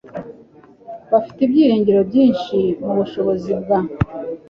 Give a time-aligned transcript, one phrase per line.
[1.11, 3.79] Bafite ibyiringiro byinshi mubushobozi bwa.